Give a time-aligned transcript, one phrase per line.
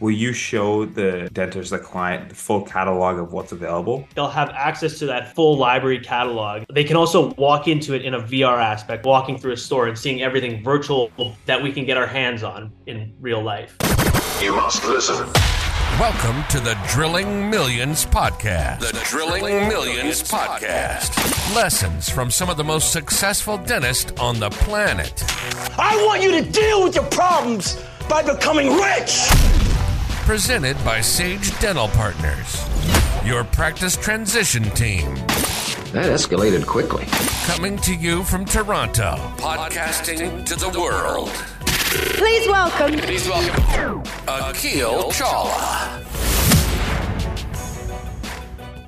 [0.00, 4.06] Will you show the dentist, the client, the full catalog of what's available?
[4.14, 6.64] They'll have access to that full library catalog.
[6.72, 9.98] They can also walk into it in a VR aspect, walking through a store and
[9.98, 11.10] seeing everything virtual
[11.46, 13.76] that we can get our hands on in real life.
[14.42, 15.26] You must listen.
[15.98, 18.80] Welcome to the Drilling Millions Podcast.
[18.80, 21.54] The Drilling Millions Podcast.
[21.54, 25.24] Lessons from some of the most successful dentists on the planet.
[25.78, 29.55] I want you to deal with your problems by becoming rich.
[30.26, 32.68] Presented by Sage Dental Partners,
[33.24, 35.14] your practice transition team.
[35.92, 37.04] That escalated quickly.
[37.46, 41.28] Coming to you from Toronto, podcasting to the world.
[42.18, 42.98] Please welcome.
[42.98, 45.95] Please welcome Akil Chawla.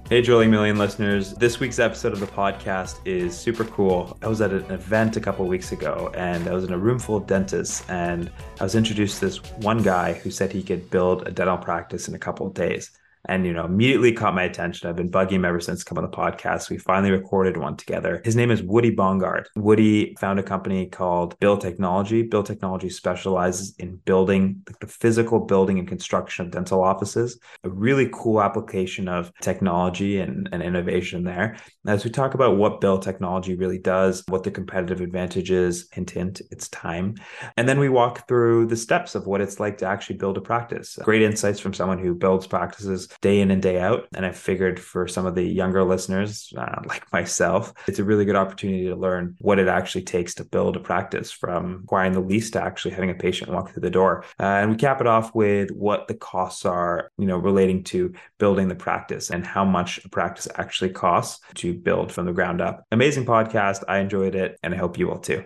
[0.09, 1.35] Hey, Drilling Million listeners.
[1.35, 4.17] This week's episode of the podcast is super cool.
[4.23, 6.99] I was at an event a couple weeks ago and I was in a room
[6.99, 10.89] full of dentists and I was introduced to this one guy who said he could
[10.89, 12.91] build a dental practice in a couple of days
[13.27, 14.89] and you know immediately caught my attention.
[14.89, 16.71] I've been bugging him ever since coming on the podcast.
[16.71, 18.21] We finally recorded one together.
[18.25, 19.47] His name is Woody Bongard.
[19.57, 22.23] Woody found a company called Build Technology.
[22.23, 27.39] Build Technology specializes in building the physical building and construction of dental offices.
[27.65, 31.57] A really cool application of technology and, and innovation there.
[31.87, 36.11] As we talk about what Build Technology really does, what the competitive advantage is, hint
[36.11, 37.17] hint, it's time.
[37.57, 40.41] And then we walk through the steps of what it's like to actually build a
[40.41, 40.99] practice.
[41.03, 44.07] Great insights from someone who builds practices day in and day out.
[44.15, 48.25] And I figured for some of the younger listeners, uh, like myself, it's a really
[48.25, 52.21] good opportunity to learn what it actually takes to build a practice from acquiring the
[52.21, 54.25] lease to actually having a patient walk through the door.
[54.41, 58.13] Uh, and we cap it off with what the costs are, you know, relating to
[58.39, 62.61] building the practice and how much a practice actually costs to build from the ground
[62.61, 62.85] up.
[62.93, 63.85] Amazing podcast.
[63.89, 65.45] I enjoyed it and I hope you will too.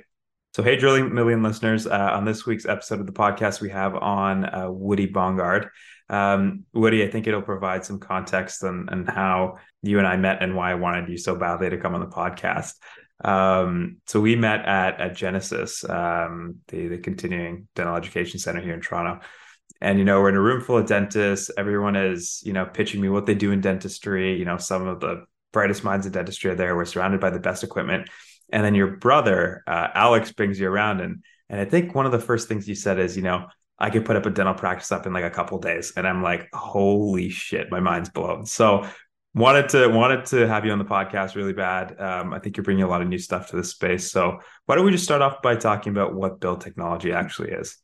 [0.54, 3.94] So, hey, Drilling Million listeners, uh, on this week's episode of the podcast, we have
[3.94, 5.70] on uh, Woody Bongard.
[6.10, 10.42] Um, Woody, I think it'll provide some context and and how you and I met
[10.42, 12.74] and why I wanted you so badly to come on the podcast.
[13.24, 18.74] Um, so we met at at Genesis, um, the the continuing dental education center here
[18.74, 19.24] in Toronto.
[19.80, 21.50] And you know, we're in a room full of dentists.
[21.56, 24.38] Everyone is, you know, pitching me what they do in dentistry.
[24.38, 26.76] You know, some of the brightest minds in dentistry are there.
[26.76, 28.10] We're surrounded by the best equipment.
[28.52, 32.12] And then your brother, uh, Alex, brings you around and and I think one of
[32.12, 33.46] the first things you said is, you know,
[33.78, 35.92] I could put up a dental practice up in like a couple days.
[35.96, 38.46] And I'm like, holy shit, my mind's blown.
[38.46, 38.86] So
[39.34, 42.00] wanted to wanted to have you on the podcast really bad.
[42.00, 44.10] Um, I think you're bringing a lot of new stuff to this space.
[44.10, 47.76] So why don't we just start off by talking about what build technology actually is?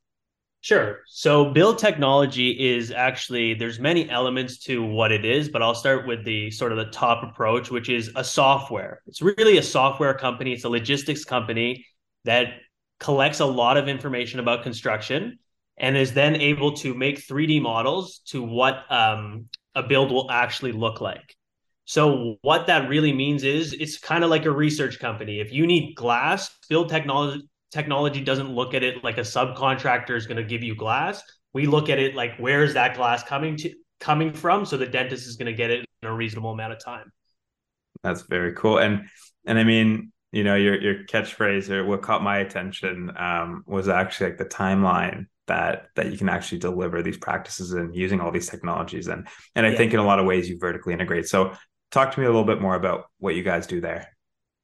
[0.61, 0.99] Sure.
[1.07, 6.07] So build technology is actually there's many elements to what it is, but I'll start
[6.07, 9.01] with the sort of the top approach, which is a software.
[9.07, 10.53] It's really a software company.
[10.53, 11.87] It's a logistics company
[12.25, 12.55] that
[12.99, 15.39] collects a lot of information about construction
[15.77, 19.47] and is then able to make 3D models to what um,
[19.77, 21.37] a build will actually look like.
[21.85, 25.41] So what that really means is it's kind of like a research company.
[25.41, 30.27] If you need glass, build technology technology doesn't look at it like a subcontractor is
[30.27, 31.23] going to give you glass.
[31.53, 34.87] We look at it like where is that glass coming to coming from so the
[34.87, 37.11] dentist is going to get it in a reasonable amount of time.
[38.03, 38.79] That's very cool.
[38.79, 39.09] And
[39.47, 43.89] and I mean, you know, your your catchphrase or what caught my attention um, was
[43.89, 48.31] actually like the timeline that that you can actually deliver these practices and using all
[48.31, 49.77] these technologies and and I yeah.
[49.77, 51.27] think in a lot of ways you vertically integrate.
[51.27, 51.55] So
[51.91, 54.09] talk to me a little bit more about what you guys do there.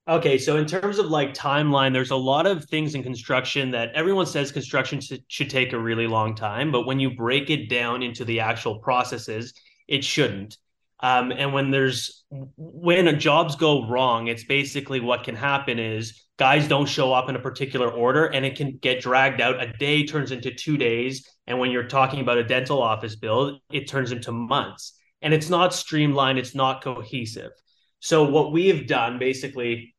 [0.07, 3.91] Okay, so in terms of like timeline, there's a lot of things in construction that
[3.95, 8.03] everyone says construction should take a really long time, but when you break it down
[8.03, 9.55] into the actual processes,
[9.89, 10.59] it shouldn't.
[11.01, 16.69] Um, and when there's when jobs go wrong, it's basically what can happen is guys
[16.69, 19.63] don't show up in a particular order and it can get dragged out.
[19.63, 21.29] A day turns into two days.
[21.47, 24.99] And when you're talking about a dental office build, it turns into months.
[25.21, 27.53] And it's not streamlined, it's not cohesive.
[28.01, 29.94] So, what we have done basically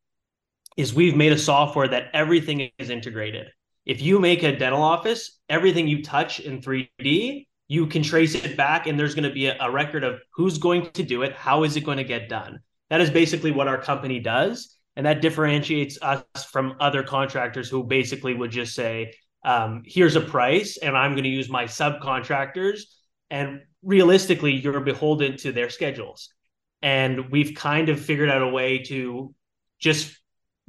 [0.78, 3.48] is we've made a software that everything is integrated.
[3.86, 8.58] If you make a dental office, everything you touch in 3D, you can trace it
[8.58, 11.34] back and there's going to be a, a record of who's going to do it,
[11.34, 12.60] how is it going to get done.
[12.90, 17.84] That is basically what our company does and that differentiates us from other contractors who
[17.84, 19.14] basically would just say
[19.44, 22.82] um, here's a price and i'm going to use my subcontractors
[23.30, 26.34] and realistically you're beholden to their schedules
[26.82, 29.34] and we've kind of figured out a way to
[29.80, 30.18] just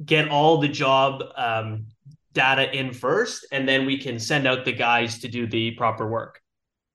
[0.05, 1.85] get all the job um,
[2.33, 6.07] data in first and then we can send out the guys to do the proper
[6.07, 6.41] work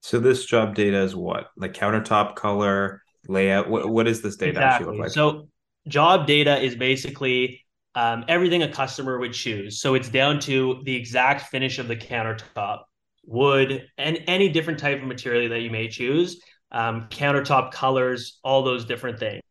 [0.00, 4.50] so this job data is what like countertop color layout what, what is this data
[4.50, 4.66] exactly.
[4.66, 5.48] actually look like so
[5.88, 7.62] job data is basically
[7.94, 9.80] um, everything a customer would choose.
[9.80, 12.84] So it's down to the exact finish of the countertop.
[13.24, 16.40] wood, and any different type of material that you may choose,
[16.72, 19.42] um, countertop colors, all those different things.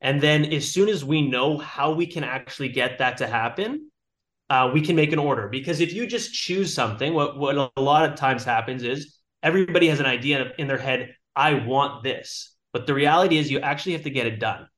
[0.00, 3.90] And then as soon as we know how we can actually get that to happen,
[4.50, 5.48] uh, we can make an order.
[5.48, 9.88] Because if you just choose something, what, what a lot of times happens is everybody
[9.88, 12.54] has an idea in their head, I want this.
[12.72, 14.68] But the reality is you actually have to get it done.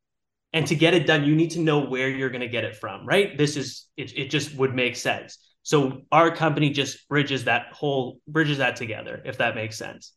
[0.53, 2.77] And to get it done, you need to know where you're going to get it
[2.77, 3.37] from, right?
[3.37, 5.37] This is, it, it just would make sense.
[5.63, 10.15] So our company just bridges that whole, bridges that together, if that makes sense.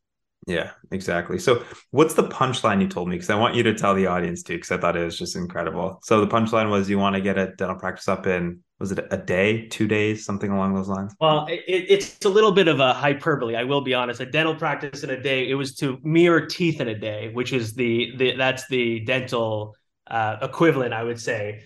[0.47, 1.38] Yeah, exactly.
[1.38, 3.15] So, what's the punchline you told me?
[3.15, 5.35] Because I want you to tell the audience too, because I thought it was just
[5.35, 5.99] incredible.
[6.03, 9.05] So, the punchline was you want to get a dental practice up in was it
[9.11, 11.13] a day, two days, something along those lines?
[11.21, 13.55] Well, it, it's a little bit of a hyperbole.
[13.55, 14.19] I will be honest.
[14.19, 17.53] A dental practice in a day, it was to mirror teeth in a day, which
[17.53, 19.75] is the, the that's the dental
[20.07, 21.61] uh, equivalent, I would say.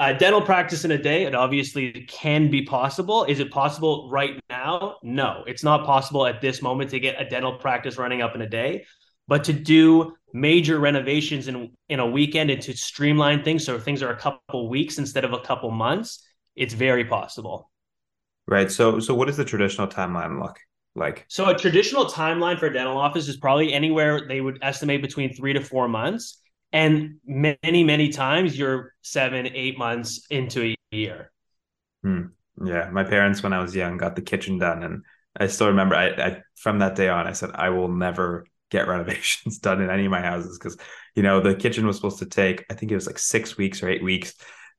[0.00, 3.24] A dental practice in a day, it obviously can be possible.
[3.24, 4.96] Is it possible right now?
[5.02, 8.42] No, it's not possible at this moment to get a dental practice running up in
[8.42, 8.86] a day.
[9.28, 14.02] But to do major renovations in in a weekend and to streamline things so things
[14.02, 16.24] are a couple weeks instead of a couple months,
[16.54, 17.70] it's very possible.
[18.46, 18.70] Right.
[18.70, 20.58] So so what does the traditional timeline look
[20.94, 21.24] like?
[21.28, 25.34] So a traditional timeline for a dental office is probably anywhere they would estimate between
[25.34, 26.40] three to four months
[26.72, 31.30] and many many times you're seven eight months into a year
[32.02, 32.22] hmm.
[32.64, 35.04] Yeah my parents when i was young got the kitchen done and
[35.38, 38.88] i still remember I, I from that day on i said i will never get
[38.88, 40.76] renovations done in any of my houses because
[41.14, 43.82] you know the kitchen was supposed to take i think it was like six weeks
[43.82, 44.34] or eight weeks.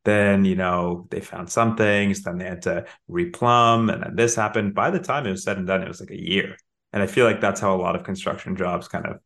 [0.05, 4.35] Then you know they found some things then they had to replumb and then this
[4.35, 4.73] happened.
[4.73, 6.55] By the time it was said and done it was like a year.
[6.93, 9.17] And i feel like that's how a lot of construction jobs kind of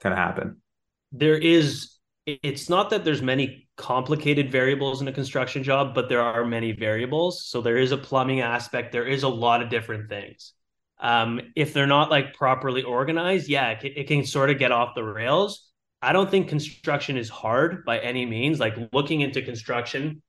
[0.00, 0.62] kind of happen.
[1.10, 1.96] There is
[2.26, 6.72] it's not that there's many complicated variables in a construction job but there are many
[6.72, 7.44] variables.
[7.44, 8.92] So there is a plumbing aspect.
[8.92, 10.52] There is a lot of different things.
[11.00, 14.94] Um, if they're not like properly organized yeah it it can sort of get off
[14.94, 15.70] the rails.
[16.00, 18.60] I don't think construction is hard by any means.
[18.60, 20.22] Like looking into construction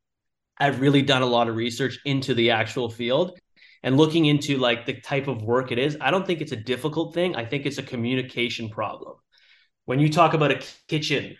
[0.57, 3.39] i've really done a lot of research into the actual field.
[3.83, 6.55] And looking into like the type of work it is i don't think it's a
[6.73, 7.35] difficult thing.
[7.35, 9.17] I think it's a communication problem.
[9.85, 11.37] When you talk about a kitchen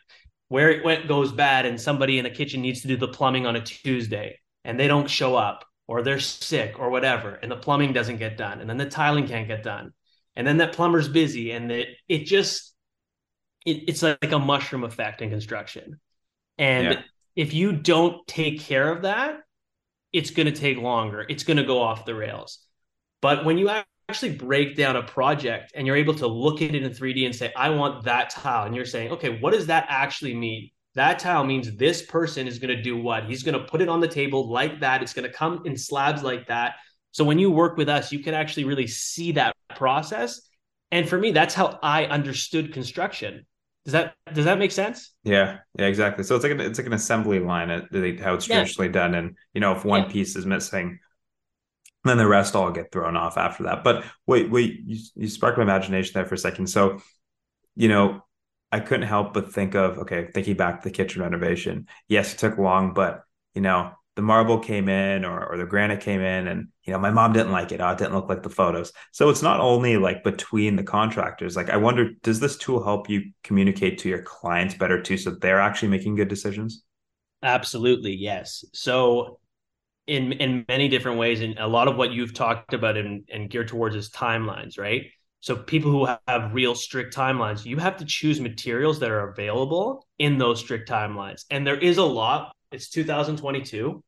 [0.56, 3.46] where it went goes bad and somebody in the kitchen needs to do the plumbing
[3.46, 7.58] on a Tuesday and they don't show up or they're sick or whatever and the
[7.58, 9.92] plumbing doesn't get done and then the tiling can't get done
[10.34, 12.74] and then that plumber's busy and it it just
[13.66, 16.00] it, it's like a mushroom effect in construction.
[16.58, 17.02] And yeah.
[17.36, 19.42] if you don't take care of that
[20.14, 21.26] it's going to take longer.
[21.28, 22.60] It's going to go off the rails.
[23.22, 23.68] But when you
[24.10, 27.36] actually break down a project and you're able to look at it in 3D and
[27.36, 28.66] say, I want that tile.
[28.66, 30.70] And you're saying, okay, what does that actually mean?
[30.94, 33.26] That tile means this person is going to do what?
[33.26, 35.02] He's going to put it on the table like that.
[35.02, 36.76] It's going to come in slabs like that.
[37.12, 40.42] So when you work with us, you can actually really see that process.
[40.92, 43.46] And for me, that's how I understood construction.
[43.86, 45.12] Does that does that make sense?
[45.24, 46.24] Yeah, yeah, exactly.
[46.24, 47.82] So it's like an, it's like an assembly line, uh,
[48.24, 48.94] how it's traditionally yeah.
[48.94, 50.10] done, and you know if one yeah.
[50.10, 50.98] piece is missing,
[52.10, 53.84] then the rest all get thrown off after that.
[53.84, 56.68] But wait, wait, you, you sparked my imagination there for a second.
[56.68, 57.00] So,
[57.76, 58.22] you know,
[58.72, 61.88] I couldn't help but think of okay, thinking back to the kitchen renovation.
[62.08, 63.24] Yes, it took long, but
[63.54, 67.00] you know, the marble came in or, or the granite came in and you know
[67.00, 69.60] my mom didn't like it oh, it didn't look like the photos so it's not
[69.60, 74.10] only like between the contractors like i wonder does this tool help you communicate to
[74.10, 76.84] your clients better too so they're actually making good decisions
[77.44, 79.40] absolutely yes so
[80.08, 83.50] in in many different ways and a lot of what you've talked about and, and
[83.50, 85.08] geared towards is timelines right?
[85.40, 90.08] So people who have real strict timelines you have to choose materials that are available
[90.20, 91.46] in those strict timelines.
[91.50, 92.56] And there is a lot.
[92.72, 94.04] It's 2022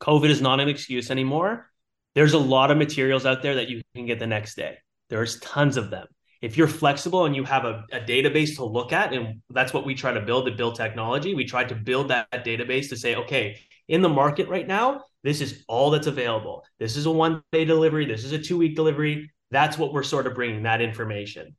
[0.00, 1.70] covid is not an excuse anymore.
[2.14, 4.78] There's a lot of materials out there that you can get the next day.
[5.08, 6.06] There's tons of them.
[6.40, 9.84] If you're flexible and you have a, a, database to look at and that's what
[9.84, 12.96] we try to build to build technology we try to build that, that database to
[12.96, 13.58] say okay
[13.90, 16.64] in the market right now, this is all that's available.
[16.78, 18.06] This is a one day delivery.
[18.06, 19.30] This is a two week delivery.
[19.50, 21.56] That's what we're sort of bringing that information.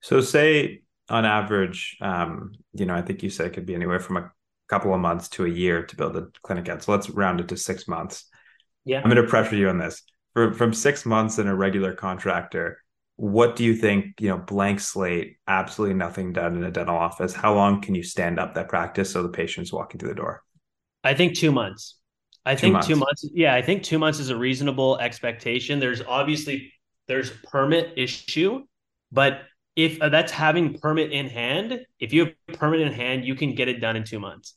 [0.00, 4.00] So, say on average, um, you know, I think you said it could be anywhere
[4.00, 4.32] from a
[4.68, 6.82] couple of months to a year to build a clinic out.
[6.82, 8.24] So let's round it to six months.
[8.84, 8.98] Yeah.
[8.98, 10.02] I'm going to pressure you on this.
[10.32, 12.82] For, from six months in a regular contractor,
[13.16, 17.34] what do you think, you know, blank slate, absolutely nothing done in a dental office?
[17.34, 20.42] How long can you stand up that practice so the patient's walking through the door?
[21.04, 21.96] I think two months.
[22.44, 22.88] I two think months.
[22.88, 23.28] two months.
[23.32, 25.80] Yeah, I think two months is a reasonable expectation.
[25.80, 26.72] There's obviously
[27.08, 28.64] there's permit issue,
[29.10, 29.42] but
[29.76, 33.54] if uh, that's having permit in hand, if you have permit in hand, you can
[33.54, 34.54] get it done in two months.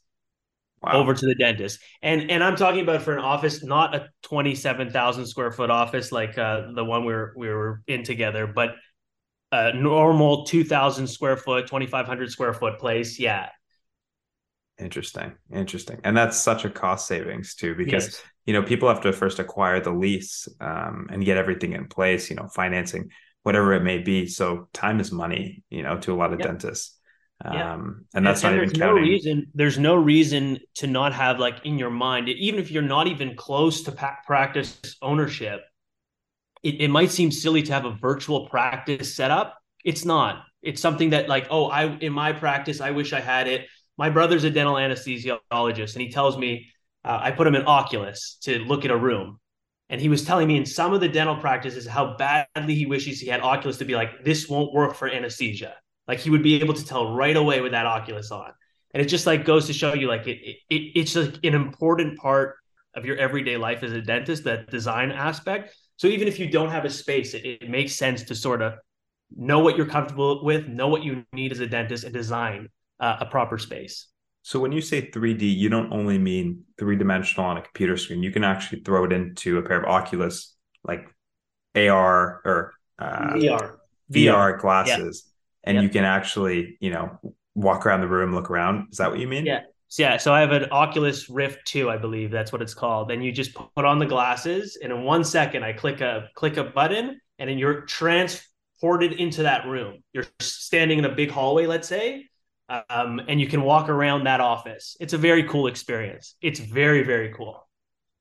[0.81, 0.93] wow.
[0.93, 1.79] over to the dentist.
[2.01, 6.37] And and I'm talking about for an office, not a 27,000 square foot office like
[6.37, 8.75] uh, the one we were we were in together, but
[9.51, 13.19] a normal 2,000 square foot, 2,500 square foot place.
[13.19, 13.49] Yeah.
[14.79, 15.33] Interesting.
[15.53, 15.99] Interesting.
[16.03, 18.21] And that's such a cost savings too, because yes.
[18.45, 22.29] you know people have to first acquire the lease um, and get everything in place.
[22.29, 23.09] You know, financing,
[23.43, 24.27] whatever it may be.
[24.27, 25.63] So time is money.
[25.69, 26.49] You know, to a lot of yep.
[26.49, 26.97] dentists.
[27.43, 27.73] Yeah.
[27.73, 29.03] Um, and that's and, not and even counting.
[29.03, 32.81] No reason, there's no reason to not have like in your mind, even if you're
[32.81, 33.91] not even close to
[34.25, 35.61] practice ownership,
[36.63, 39.57] it, it might seem silly to have a virtual practice setup.
[39.83, 40.43] It's not.
[40.61, 43.67] It's something that like, oh, I in my practice, I wish I had it.
[43.97, 46.67] My brother's a dental anesthesiologist, and he tells me
[47.03, 49.39] uh, I put him in Oculus to look at a room.
[49.89, 53.19] And he was telling me in some of the dental practices how badly he wishes
[53.19, 55.75] he had Oculus to be like, this won't work for anesthesia
[56.07, 58.51] like he would be able to tell right away with that Oculus on.
[58.93, 62.17] And it just like goes to show you like it, it it's like an important
[62.17, 62.55] part
[62.93, 65.75] of your everyday life as a dentist, that design aspect.
[65.97, 68.75] So even if you don't have a space, it, it makes sense to sort of
[69.35, 73.17] know what you're comfortable with, know what you need as a dentist, and design uh,
[73.19, 74.07] a proper space.
[74.43, 78.21] So when you say 3D, you don't only mean three dimensional on a computer screen.
[78.21, 81.07] You can actually throw it into a pair of Oculus, like
[81.75, 83.77] AR or uh, VR.
[84.11, 85.31] VR glasses
[85.65, 85.83] and yep.
[85.83, 87.19] you can actually, you know,
[87.55, 88.87] walk around the room, look around.
[88.91, 89.45] Is that what you mean?
[89.45, 89.61] Yeah.
[89.87, 90.17] So, yeah.
[90.17, 93.09] So I have an Oculus Rift 2, I believe that's what it's called.
[93.09, 96.57] Then you just put on the glasses, and in one second, I click a click
[96.57, 100.03] a button, and then you're transported into that room.
[100.13, 102.27] You're standing in a big hallway, let's say,
[102.69, 104.97] um, and you can walk around that office.
[104.99, 106.35] It's a very cool experience.
[106.41, 107.65] It's very very cool.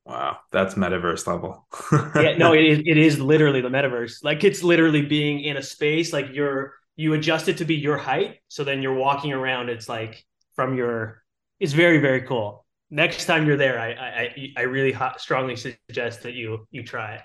[0.05, 1.67] Wow, that's metaverse level.
[2.15, 2.79] yeah, no, it is.
[2.85, 4.23] It is literally the metaverse.
[4.23, 6.13] Like it's literally being in a space.
[6.13, 8.37] Like you're you adjust it to be your height.
[8.47, 9.69] So then you're walking around.
[9.69, 10.23] It's like
[10.55, 11.23] from your.
[11.59, 12.65] It's very very cool.
[12.91, 17.15] Next time you're there, I I I really hot, strongly suggest that you you try
[17.15, 17.21] it.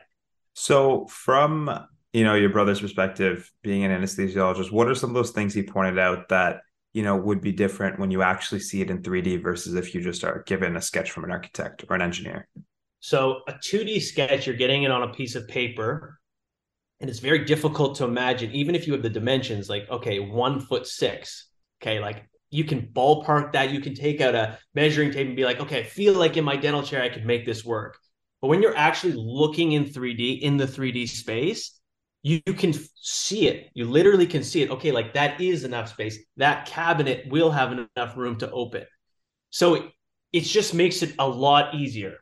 [0.55, 5.33] So from you know your brother's perspective, being an anesthesiologist, what are some of those
[5.33, 6.63] things he pointed out that
[6.93, 10.01] you know would be different when you actually see it in 3D versus if you
[10.01, 12.49] just are given a sketch from an architect or an engineer?
[13.01, 16.19] So a 2D sketch, you're getting it on a piece of paper
[17.01, 20.61] and it's very difficult to imagine even if you have the dimensions like okay one
[20.61, 21.49] foot six
[21.81, 22.01] okay?
[22.01, 23.71] Like you can ballpark that.
[23.71, 26.45] You can take out a measuring tape and be like okay i feel like in
[26.45, 27.99] my dental chair i could make this work.
[28.41, 31.80] But when you're actually looking in 3d in the 3d space
[32.23, 35.89] you, you can see it you literally can see it okay like that is enough
[35.89, 38.85] space that cabinet will have enough room to open
[39.51, 39.85] so it,
[40.33, 42.13] it just makes it a lot easier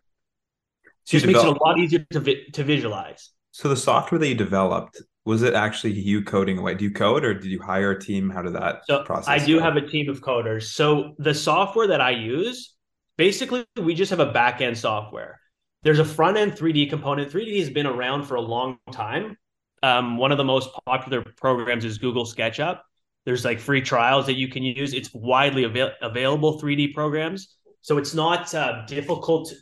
[0.84, 4.28] it just makes it a lot easier to, vi- to visualize so the software that
[4.28, 6.74] you developed was it actually you coding away?
[6.74, 8.30] Do you code or did you hire a team?
[8.30, 9.28] How did that so process?
[9.28, 9.62] I do go?
[9.62, 10.70] have a team of coders.
[10.70, 12.74] So the software that I use,
[13.18, 15.38] basically, we just have a back end software.
[15.82, 17.30] There's a front end 3D component.
[17.30, 19.36] 3D has been around for a long time.
[19.82, 22.80] Um, one of the most popular programs is Google SketchUp.
[23.24, 24.94] There's like free trials that you can use.
[24.94, 29.52] It's widely avail- available 3D programs, so it's not uh, difficult.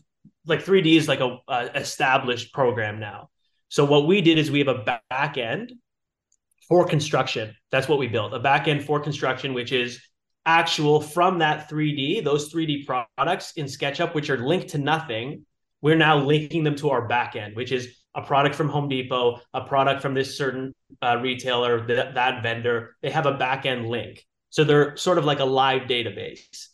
[0.46, 3.30] Like 3D is like a, a established program now.
[3.68, 5.72] So what we did is we have a back end
[6.68, 7.54] for construction.
[7.70, 8.32] That's what we built.
[8.32, 10.00] A back end for construction, which is
[10.44, 15.44] actual from that 3D, those 3D products in SketchUp, which are linked to nothing.
[15.82, 19.40] We're now linking them to our back end, which is a product from Home Depot,
[19.54, 22.96] a product from this certain uh, retailer, that, that vendor.
[23.02, 24.24] They have a back end link.
[24.50, 26.68] So they're sort of like a live database.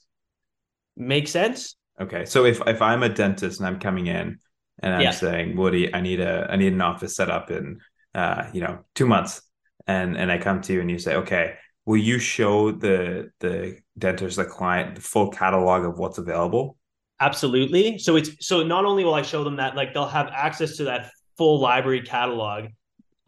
[0.97, 1.77] Make sense?
[2.01, 2.25] Okay.
[2.25, 4.39] So if, if I'm a dentist and I'm coming in
[4.83, 5.11] and I'm yeah.
[5.11, 7.81] saying, Woody, I need a I need an office set up in
[8.15, 9.43] uh, you know, two months.
[9.87, 13.79] And and I come to you and you say, okay, will you show the the
[13.99, 16.77] dentist, the client, the full catalog of what's available?
[17.19, 17.99] Absolutely.
[17.99, 20.85] So it's so not only will I show them that, like they'll have access to
[20.85, 21.11] that
[21.43, 22.67] full library catalog.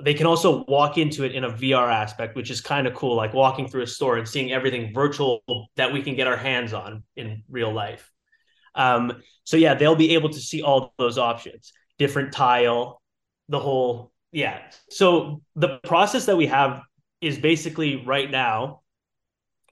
[0.00, 3.16] They can also walk into it in a VR aspect, which is kind of cool,
[3.16, 5.42] like walking through a store and seeing everything virtual
[5.74, 8.12] that we can get our hands on in real life.
[8.76, 13.02] Um, so yeah, they'll be able to see all those options, different tile,
[13.48, 14.60] the whole yeah.
[14.90, 16.82] So the process that we have
[17.20, 18.82] is basically right now,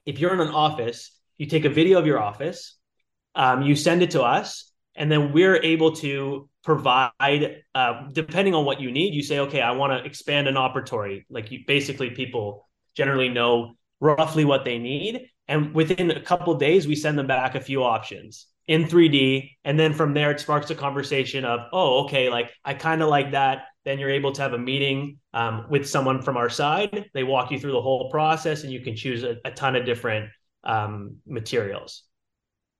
[0.05, 2.77] if you're in an office, you take a video of your office,
[3.35, 8.65] um, you send it to us, and then we're able to provide uh, depending on
[8.65, 9.13] what you need.
[9.13, 11.25] You say, okay, I want to expand an operatory.
[11.29, 16.87] Like you, basically, people generally know roughly what they need, and within a couple days,
[16.87, 19.51] we send them back a few options in 3D.
[19.63, 23.09] And then from there, it sparks a conversation of, oh, okay, like I kind of
[23.09, 23.65] like that.
[23.85, 27.09] Then you're able to have a meeting um, with someone from our side.
[27.13, 29.85] They walk you through the whole process and you can choose a, a ton of
[29.85, 30.29] different
[30.63, 32.03] um, materials.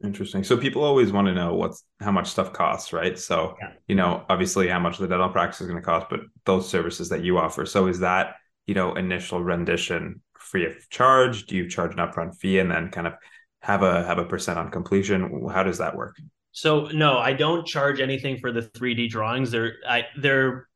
[0.04, 0.44] Interesting.
[0.44, 3.18] So people always want to know what's how much stuff costs, right?
[3.18, 3.72] So Yeah.
[3.88, 7.10] you know, obviously how much the dental practice is going to cost, but those services
[7.10, 7.66] that you offer.
[7.66, 8.36] So is that
[8.68, 11.46] you know initial rendition free of charge?
[11.46, 13.14] Do you charge an upfront fee and then kind of
[13.62, 15.48] have a have a percent on completion?
[15.50, 16.18] How does that work?
[16.52, 19.52] So no, I don't charge anything for the 3D drawings.
[19.52, 20.68] They're I they're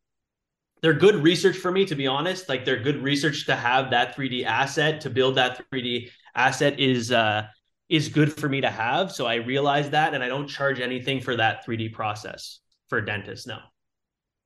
[0.81, 2.47] they're good research for me to be honest.
[2.47, 7.11] Like they're good research to have that 3D asset to build that 3D asset is
[7.11, 7.47] uh
[7.89, 9.11] is good for me to have.
[9.11, 13.47] So I realize that and I don't charge anything for that 3D process for dentists.
[13.47, 13.59] No.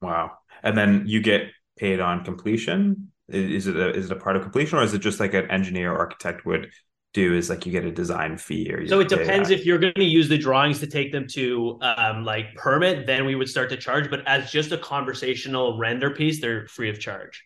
[0.02, 0.32] Wow.
[0.64, 1.44] And then you get
[1.78, 3.12] paid on completion.
[3.30, 5.50] Is it a, is it a part of completion, or is it just like an
[5.50, 6.70] engineer or architect would
[7.14, 7.34] do?
[7.34, 9.56] Is like you get a design fee, or you So it depends that?
[9.60, 13.26] if you're going to use the drawings to take them to um, like permit, then
[13.26, 14.10] we would start to charge.
[14.10, 17.44] But as just a conversational render piece, they're free of charge.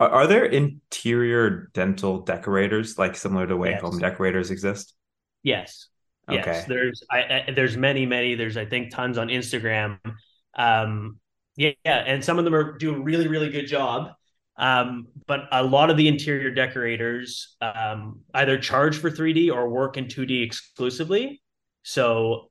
[0.00, 3.82] Are, are there interior dental decorators like similar to way Yes.
[3.82, 4.94] home decorators exist?
[5.44, 5.86] Yes.
[6.28, 6.44] Yes.
[6.46, 6.64] Okay.
[6.66, 8.34] There's I, I there's many, many.
[8.34, 9.98] There's I think tons on Instagram.
[10.56, 11.20] Um
[11.56, 11.98] yeah, yeah.
[11.98, 14.10] And some of them are doing a really, really good job.
[14.56, 19.96] Um, but a lot of the interior decorators um either charge for 3D or work
[19.96, 21.42] in 2D exclusively.
[21.84, 22.50] So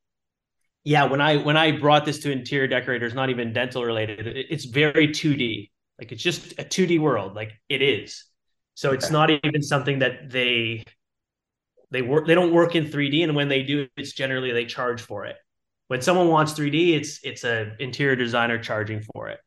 [0.83, 4.47] yeah, when I when I brought this to interior decorators, not even dental related, it-
[4.49, 5.71] it's very 2D.
[5.99, 7.35] Like it's just a 2D world.
[7.35, 8.25] Like it is.
[8.75, 10.83] So it's not even something that they
[11.93, 15.01] they work they don't work in 3D and when they do it's generally they charge
[15.01, 15.37] for it.
[15.87, 19.39] When someone wants 3D, it's it's a interior designer charging for it.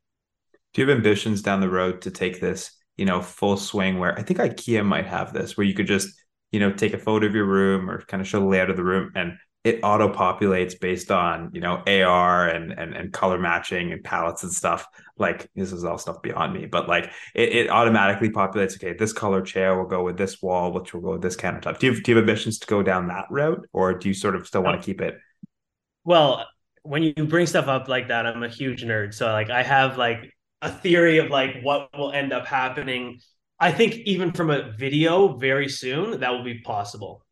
[0.73, 4.17] Do you have ambitions down the road to take this, you know, full swing where
[4.17, 6.09] I think IKEA might have this, where you could just,
[6.53, 8.77] you know, take a photo of your room or kind of show the layout of
[8.77, 9.37] the room and
[9.67, 14.45] it auto populates based on, you know, AR and and and color matching and palettes
[14.45, 14.87] and stuff.
[15.19, 19.13] Like this is all stuff beyond me, but like it, it automatically populates, okay, this
[19.13, 21.81] color chair will go with this wall, which will go with this countertop.
[21.81, 24.15] Do you have, do you have ambitions to go down that route or do you
[24.15, 25.19] sort of still want to keep it?
[26.05, 26.47] Well,
[26.85, 29.15] when you bring stuff up like that, I'm a huge nerd.
[29.15, 30.33] So like I have like
[30.63, 33.19] a theory of like what will end up happening.
[33.59, 37.25] I think even from a video very soon that will be possible.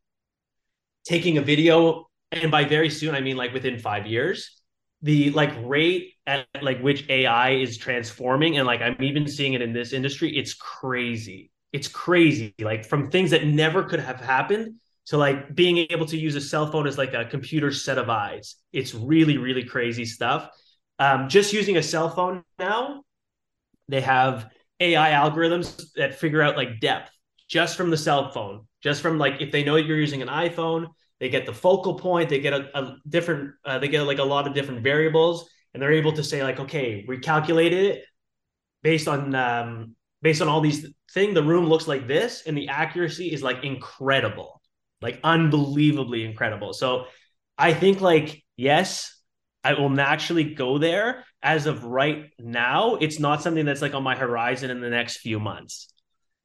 [1.05, 2.09] Taking a video
[2.43, 4.63] and by very soon I mean like within 5 years,
[5.03, 9.63] the like rate at like which AI is transforming and like I'm even seeing it
[9.63, 11.51] in this industry, it's crazy.
[11.73, 12.55] It's crazy.
[12.61, 16.41] Like from things that never could have happened to like being able to use a
[16.41, 18.57] cell phone as like a computer set of eyes.
[18.73, 20.49] It's really, really crazy stuff.
[20.99, 23.03] Um, just using a cell phone now,
[23.89, 24.49] they have
[24.81, 27.11] AI algorithms that figure out like depth
[27.49, 30.87] just from the cell phone, just from like if they know you're using an iPhone,
[31.25, 34.25] they get the focal point, they get a, a different, uh, they get like a
[34.25, 38.05] lot of different variables, and they're able to say like, okay, we calculated it
[38.83, 41.33] based on um, based on all these things.
[41.35, 44.61] The room looks like this, and the accuracy is like incredible
[45.05, 46.73] like unbelievably incredible.
[46.73, 47.07] So
[47.59, 49.21] I think like yes,
[49.63, 51.25] I will naturally go there.
[51.43, 55.19] As of right now, it's not something that's like on my horizon in the next
[55.19, 55.89] few months.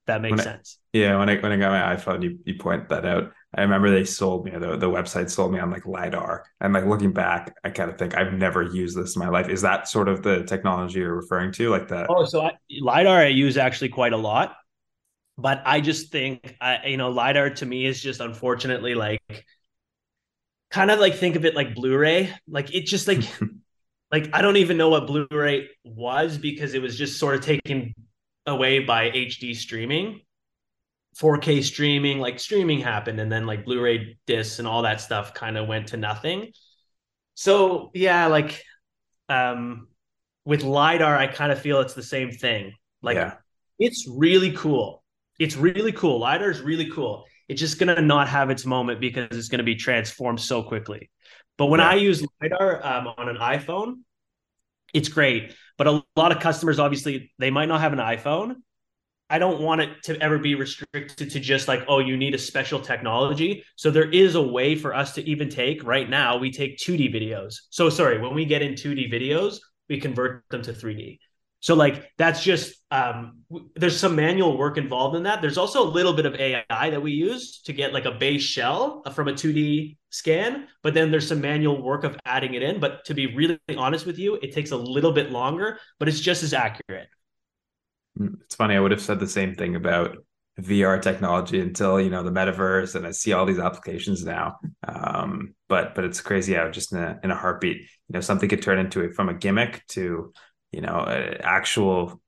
[0.08, 0.78] That makes When I- sense.
[0.92, 3.32] Yeah, when I when I got my iPhone, you, you point that out.
[3.56, 6.46] I remember they sold me the the website sold me on like lidar.
[6.62, 9.50] And like looking back, I kind of think I've never used this in my life.
[9.50, 11.70] Is that sort of the technology you're referring to?
[11.70, 12.08] Like that?
[12.10, 14.56] Oh, so I, lidar I use actually quite a lot,
[15.38, 19.20] but I just think I, you know lidar to me is just unfortunately like
[20.70, 22.32] kind of like think of it like Blu-ray.
[22.48, 23.24] Like it just like
[24.12, 27.96] like I don't even know what Blu-ray was because it was just sort of taken
[28.46, 30.22] away by HD streaming.
[31.16, 35.58] 4K streaming, like streaming happened, and then like Blu-ray discs and all that stuff kind
[35.58, 36.52] of went to nothing.
[37.36, 38.62] So yeah, like
[39.28, 39.88] um
[40.46, 42.74] with LiDAR, I kind of feel it's the same thing.
[43.02, 43.36] Like Yeah.
[43.80, 45.04] it's really cool.
[45.40, 46.20] It's really cool.
[46.20, 47.26] LiDAR is really cool.
[47.48, 51.10] It's just gonna not have its moment because it's gonna be transformed so quickly.
[51.58, 51.90] But when Yeah.
[51.90, 54.00] I use LiDAR um, on an iPhone,
[54.94, 55.54] it's great.
[55.78, 58.56] But a lot of customers, obviously, they might not have an iPhone.
[59.30, 62.40] I don't want it to ever be restricted to just like, oh, you need a
[62.40, 63.64] special technology.
[63.76, 67.14] So there is a way for us to even take right now, we take 2D
[67.14, 67.56] videos.
[67.70, 71.20] So sorry, when we get in 2D videos, we convert them to 3D.
[71.62, 73.40] So like that's just um
[73.76, 75.42] there's some manual work involved in that.
[75.42, 78.42] There's also a little bit of AI that we use to get like a base
[78.42, 82.80] shell from a 2D scan, but then there's some manual work of adding it in.
[82.80, 86.22] But to be really honest with you, it takes a little bit longer, but it's
[86.22, 87.10] just as accurate.
[88.20, 88.76] It's funny.
[88.76, 90.18] I would have said the same thing about
[90.60, 94.58] VR technology until you know the metaverse, and I see all these applications now.
[94.88, 98.50] Um, but but it's crazy how just in a in a heartbeat, you know, something
[98.50, 100.34] could turn into it from a gimmick to
[100.72, 102.22] you know an actual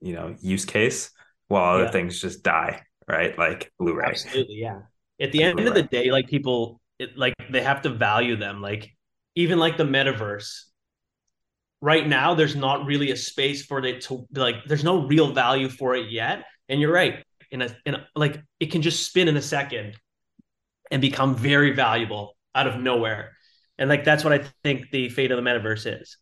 [0.00, 1.10] you know use case,
[1.48, 1.90] while other Yeah.
[1.90, 2.82] things just die.
[3.08, 4.20] Right, like Blu-ray.
[4.22, 4.82] Absolutely, yeah.
[5.20, 8.36] At the Like end of the day, like people it, like they have to value
[8.36, 8.60] them.
[8.60, 8.90] Like
[9.34, 10.64] even like the metaverse.
[11.84, 14.64] Right now, there's not really a space for it to like.
[14.64, 16.46] There's no real value for it yet.
[16.70, 17.22] And you're right.
[17.50, 19.94] In a, in a like, it can just spin in a second
[20.90, 23.32] and become very valuable out of nowhere.
[23.76, 26.16] And like that's what I think the fate of the metaverse is.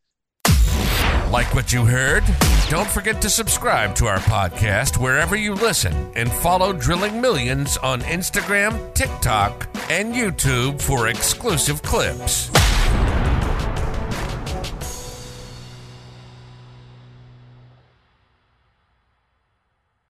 [1.30, 2.24] Like what you heard?
[2.68, 8.00] Don't forget to subscribe to our podcast wherever you listen and follow Drilling Millions on
[8.00, 12.50] Instagram, TikTok, and YouTube for exclusive clips.